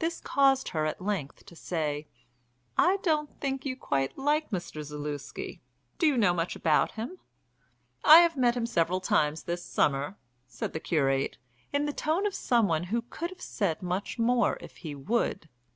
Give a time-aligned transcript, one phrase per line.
[0.00, 2.08] This caused her at length to say:
[2.76, 4.82] "I don't think you quite like Mr.
[4.82, 5.60] Zaluski.
[6.00, 7.20] Do you know much about him?"
[8.02, 10.16] "I have met him several times this summer,"
[10.48, 11.38] said the curate,
[11.72, 15.48] in the tone of one who could have said much more if he would.